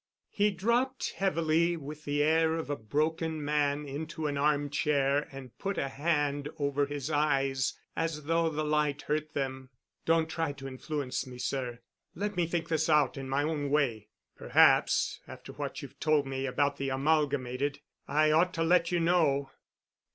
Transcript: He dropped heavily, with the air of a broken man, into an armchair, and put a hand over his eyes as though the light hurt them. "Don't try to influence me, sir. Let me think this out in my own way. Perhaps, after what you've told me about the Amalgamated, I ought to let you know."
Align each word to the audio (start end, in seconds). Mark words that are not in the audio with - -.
He 0.31 0.49
dropped 0.49 1.11
heavily, 1.17 1.77
with 1.77 2.05
the 2.05 2.23
air 2.23 2.55
of 2.55 2.71
a 2.71 2.75
broken 2.75 3.45
man, 3.45 3.85
into 3.87 4.25
an 4.25 4.35
armchair, 4.35 5.27
and 5.31 5.55
put 5.59 5.77
a 5.77 5.89
hand 5.89 6.49
over 6.57 6.87
his 6.87 7.11
eyes 7.11 7.77
as 7.95 8.23
though 8.23 8.49
the 8.49 8.63
light 8.63 9.03
hurt 9.03 9.35
them. 9.35 9.69
"Don't 10.05 10.27
try 10.27 10.53
to 10.53 10.67
influence 10.67 11.27
me, 11.27 11.37
sir. 11.37 11.81
Let 12.15 12.35
me 12.35 12.47
think 12.47 12.67
this 12.67 12.89
out 12.89 13.15
in 13.15 13.29
my 13.29 13.43
own 13.43 13.69
way. 13.69 14.07
Perhaps, 14.35 15.19
after 15.27 15.53
what 15.53 15.83
you've 15.83 15.99
told 15.99 16.25
me 16.25 16.47
about 16.47 16.77
the 16.77 16.89
Amalgamated, 16.89 17.79
I 18.07 18.31
ought 18.31 18.55
to 18.55 18.63
let 18.63 18.91
you 18.91 18.99
know." 18.99 19.51